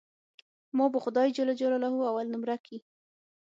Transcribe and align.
ما 0.77 0.85
به 0.93 0.99
خداى 1.03 1.27
جل 1.37 1.49
جلاله 1.61 1.89
اول 2.09 2.27
نؤمره 2.33 2.57
کي. 2.65 2.77